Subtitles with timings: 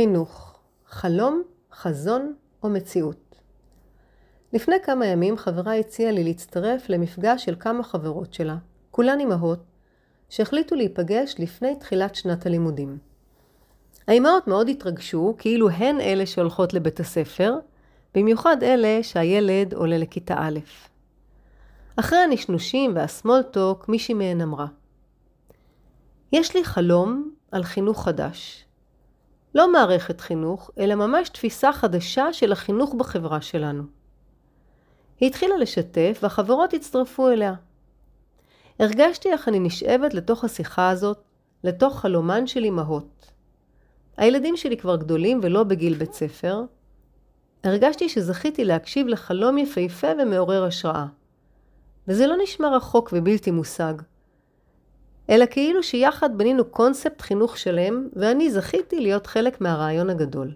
[0.00, 3.40] חינוך, חלום, חזון או מציאות.
[4.52, 8.56] לפני כמה ימים חברה הציעה לי להצטרף למפגש של כמה חברות שלה,
[8.90, 9.58] כולן אמהות,
[10.28, 12.98] שהחליטו להיפגש לפני תחילת שנת הלימודים.
[14.08, 17.54] האמהות מאוד התרגשו, כאילו הן אלה שהולכות לבית הספר,
[18.14, 20.58] במיוחד אלה שהילד עולה לכיתה א'.
[21.96, 24.66] אחרי הנשנושים והסמולטוק, מישהי מהן אמרה,
[26.32, 28.67] יש לי חלום על חינוך חדש.
[29.58, 33.82] לא מערכת חינוך, אלא ממש תפיסה חדשה של החינוך בחברה שלנו.
[35.20, 37.54] היא התחילה לשתף והחברות הצטרפו אליה.
[38.78, 41.18] הרגשתי איך אני נשאבת לתוך השיחה הזאת,
[41.64, 43.32] לתוך חלומן של אמהות.
[44.16, 46.62] הילדים שלי כבר גדולים ולא בגיל בית ספר.
[47.64, 51.06] הרגשתי שזכיתי להקשיב לחלום יפהפה ומעורר השראה.
[52.08, 53.94] וזה לא נשמע רחוק ובלתי מושג.
[55.30, 60.52] אלא כאילו שיחד בנינו קונספט חינוך שלם, ואני זכיתי להיות חלק מהרעיון הגדול.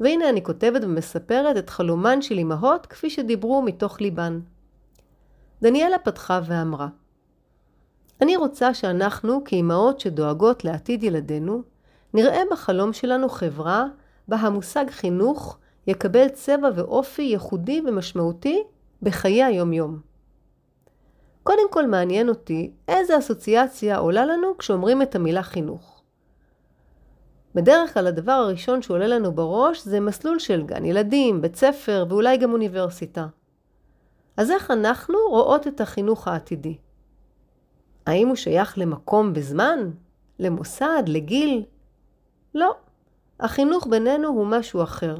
[0.00, 4.40] והנה אני כותבת ומספרת את חלומן של אמהות כפי שדיברו מתוך ליבן.
[5.62, 6.88] דניאלה פתחה ואמרה,
[8.20, 11.62] אני רוצה שאנחנו, כאמהות שדואגות לעתיד ילדינו,
[12.14, 13.86] נראה בחלום שלנו חברה
[14.28, 18.62] בה המושג חינוך יקבל צבע ואופי ייחודי ומשמעותי
[19.02, 20.05] בחיי היום-יום.
[21.46, 26.02] קודם כל מעניין אותי איזה אסוציאציה עולה לנו כשאומרים את המילה חינוך.
[27.54, 32.36] בדרך כלל הדבר הראשון שעולה לנו בראש זה מסלול של גן ילדים, בית ספר ואולי
[32.36, 33.26] גם אוניברסיטה.
[34.36, 36.76] אז איך אנחנו רואות את החינוך העתידי?
[38.06, 39.90] האם הוא שייך למקום בזמן?
[40.38, 41.02] למוסד?
[41.06, 41.64] לגיל?
[42.54, 42.74] לא.
[43.40, 45.16] החינוך בינינו הוא משהו אחר.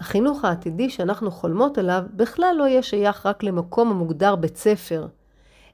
[0.00, 5.06] החינוך העתידי שאנחנו חולמות עליו בכלל לא יהיה שייך רק למקום המוגדר בית ספר,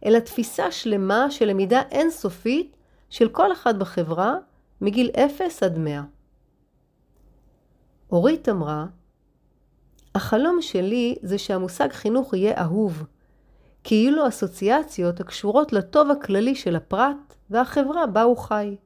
[0.04, 2.76] אלא תפיסה שלמה של למידה אינסופית
[3.10, 4.34] של כל אחד בחברה
[4.80, 6.02] מגיל 0 עד 100.
[8.12, 8.86] אורית אמרה,
[10.14, 13.04] החלום שלי זה שהמושג חינוך יהיה אהוב,
[13.84, 18.76] כי יהיו לו אסוציאציות הקשורות לטוב הכללי של הפרט והחברה בה הוא חי.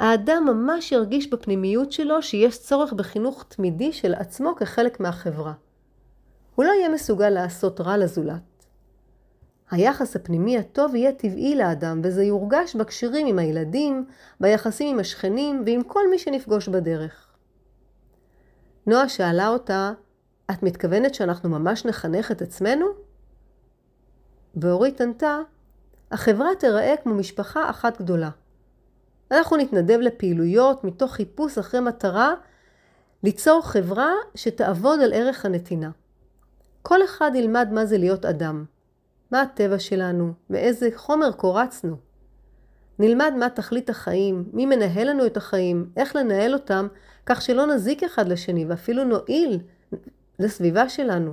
[0.00, 5.52] האדם ממש ירגיש בפנימיות שלו שיש צורך בחינוך תמידי של עצמו כחלק מהחברה.
[6.54, 8.66] הוא לא יהיה מסוגל לעשות רע לזולת.
[9.70, 14.04] היחס הפנימי הטוב יהיה טבעי לאדם, וזה יורגש בקשרים עם הילדים,
[14.40, 17.32] ביחסים עם השכנים ועם כל מי שנפגוש בדרך.
[18.86, 19.92] נועה שאלה אותה,
[20.50, 22.86] את מתכוונת שאנחנו ממש נחנך את עצמנו?
[24.56, 25.38] ואורית ענתה,
[26.10, 28.30] החברה תיראה כמו משפחה אחת גדולה.
[29.32, 32.34] אנחנו נתנדב לפעילויות מתוך חיפוש אחרי מטרה
[33.22, 35.90] ליצור חברה שתעבוד על ערך הנתינה.
[36.82, 38.64] כל אחד ילמד מה זה להיות אדם,
[39.30, 41.96] מה הטבע שלנו, מאיזה חומר קורצנו.
[42.98, 46.88] נלמד מה תכלית החיים, מי מנהל לנו את החיים, איך לנהל אותם,
[47.26, 49.60] כך שלא נזיק אחד לשני ואפילו נועיל
[50.38, 51.32] לסביבה שלנו.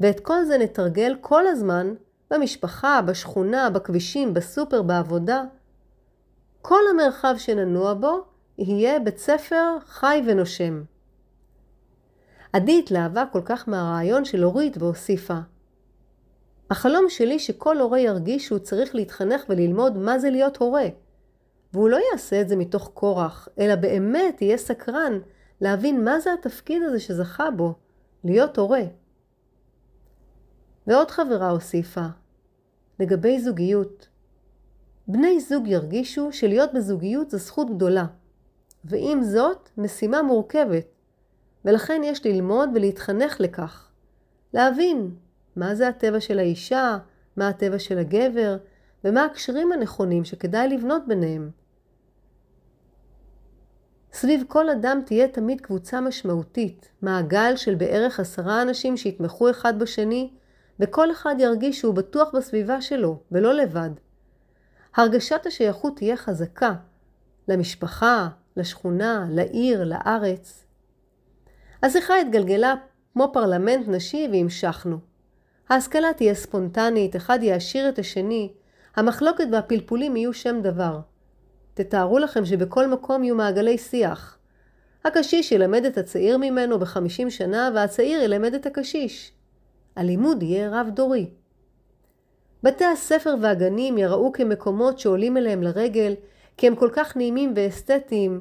[0.00, 1.94] ואת כל זה נתרגל כל הזמן
[2.30, 5.44] במשפחה, בשכונה, בכבישים, בסופר, בעבודה.
[6.66, 8.24] כל המרחב שננוע בו
[8.58, 10.82] יהיה בית ספר חי ונושם.
[12.52, 15.38] עדי התלהבה כל כך מהרעיון של אורית והוסיפה
[16.70, 20.86] החלום שלי שכל הורה ירגיש שהוא צריך להתחנך וללמוד מה זה להיות הורה.
[21.72, 25.18] והוא לא יעשה את זה מתוך כורח, אלא באמת יהיה סקרן
[25.60, 27.74] להבין מה זה התפקיד הזה שזכה בו,
[28.24, 28.82] להיות הורה.
[30.86, 32.06] ועוד חברה הוסיפה,
[33.00, 34.08] לגבי זוגיות,
[35.08, 38.06] בני זוג ירגישו שלהיות בזוגיות זו זכות גדולה,
[38.84, 40.86] ועם זאת משימה מורכבת,
[41.64, 43.90] ולכן יש ללמוד ולהתחנך לכך.
[44.54, 45.14] להבין
[45.56, 46.98] מה זה הטבע של האישה,
[47.36, 48.56] מה הטבע של הגבר,
[49.04, 51.50] ומה הקשרים הנכונים שכדאי לבנות ביניהם.
[54.12, 60.30] סביב כל אדם תהיה תמיד קבוצה משמעותית, מעגל של בערך עשרה אנשים שיתמכו אחד בשני,
[60.80, 63.90] וכל אחד ירגיש שהוא בטוח בסביבה שלו, ולא לבד.
[64.96, 66.74] הרגשת השייכות תהיה חזקה
[67.48, 70.64] למשפחה, לשכונה, לעיר, לארץ.
[71.82, 72.74] השיחה התגלגלה
[73.12, 74.98] כמו פרלמנט נשי והמשכנו.
[75.68, 78.52] ההשכלה תהיה ספונטנית, אחד יעשיר את השני,
[78.96, 81.00] המחלוקת והפלפולים יהיו שם דבר.
[81.74, 84.38] תתארו לכם שבכל מקום יהיו מעגלי שיח.
[85.04, 89.32] הקשיש ילמד את הצעיר ממנו בחמישים שנה, והצעיר ילמד את הקשיש.
[89.96, 91.30] הלימוד יהיה רב-דורי.
[92.64, 96.14] בתי הספר והגנים יראו כמקומות שעולים אליהם לרגל,
[96.56, 98.40] כי הם כל כך נעימים ואסתטיים.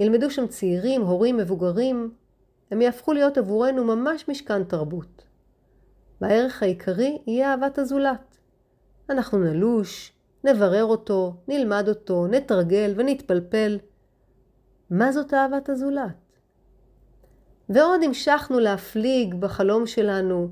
[0.00, 2.10] ילמדו שם צעירים, הורים, מבוגרים.
[2.70, 5.22] הם יהפכו להיות עבורנו ממש משכן תרבות.
[6.20, 8.38] והערך העיקרי יהיה אהבת הזולת.
[9.10, 10.12] אנחנו נלוש,
[10.44, 13.78] נברר אותו, נלמד אותו, נתרגל ונתפלפל.
[14.90, 16.38] מה זאת אהבת הזולת?
[17.68, 20.48] ועוד המשכנו להפליג בחלום שלנו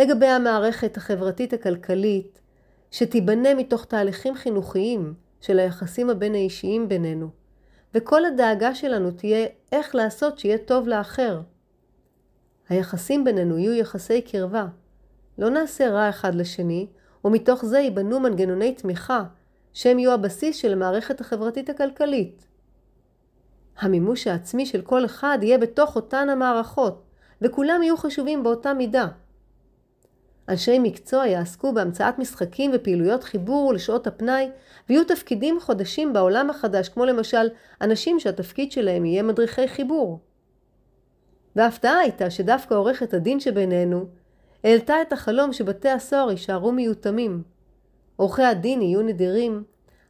[0.00, 2.40] לגבי המערכת החברתית הכלכלית
[2.90, 7.28] שתיבנה מתוך תהליכים חינוכיים של היחסים הבין האישיים בינינו,
[7.94, 11.40] וכל הדאגה שלנו תהיה איך לעשות שיהיה טוב לאחר.
[12.68, 14.66] היחסים בינינו יהיו יחסי קרבה.
[15.38, 16.86] לא נעשה רע אחד לשני,
[17.24, 19.24] ומתוך זה ייבנו מנגנוני תמיכה,
[19.72, 22.46] שהם יהיו הבסיס של המערכת החברתית הכלכלית.
[23.78, 27.02] המימוש העצמי של כל אחד יהיה בתוך אותן המערכות,
[27.42, 29.06] וכולם יהיו חשובים באותה מידה.
[30.50, 34.50] אנשי מקצוע יעסקו בהמצאת משחקים ופעילויות חיבור לשעות הפנאי,
[34.88, 37.48] ויהיו תפקידים חודשים בעולם החדש, כמו למשל
[37.80, 40.20] אנשים שהתפקיד שלהם יהיה מדריכי חיבור.
[41.56, 44.06] וההפתעה הייתה שדווקא עורכת הדין שבינינו
[44.64, 47.42] העלתה את החלום שבתי הסוהר יישארו מיותמים.
[48.16, 49.62] עורכי הדין יהיו נדירים,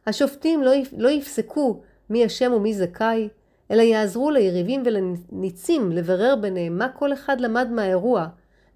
[0.07, 3.29] השופטים לא, לא יפסקו מי אשם ומי זכאי,
[3.71, 8.27] אלא יעזרו ליריבים ולניצים לברר ביניהם מה כל אחד למד מהאירוע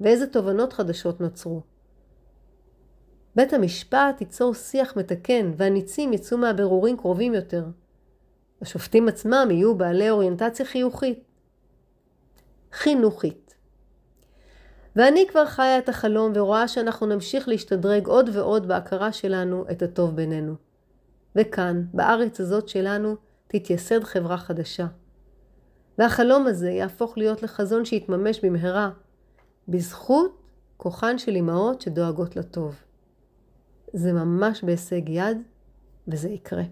[0.01, 1.62] ואיזה תובנות חדשות נוצרו.
[3.36, 7.65] בית המשפט ייצור שיח מתקן והניצים יצאו מהבירורים קרובים יותר.
[8.62, 11.24] השופטים עצמם יהיו בעלי אוריינטציה חיוכית.
[12.71, 13.56] חינוכית.
[14.95, 20.15] ואני כבר חיה את החלום ורואה שאנחנו נמשיך להשתדרג עוד ועוד בהכרה שלנו את הטוב
[20.15, 20.56] בינינו.
[21.36, 23.15] וכאן, בארץ הזאת שלנו,
[23.48, 24.86] תתייסד חברה חדשה.
[25.98, 28.89] והחלום הזה יהפוך להיות לחזון שיתממש במהרה,
[29.67, 30.41] בזכות
[30.77, 32.75] כוחן של אמהות שדואגות לטוב.
[33.94, 35.38] זה ממש בהישג יד,
[36.07, 36.63] וזה יקרה.